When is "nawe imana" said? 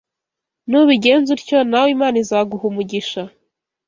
1.69-2.15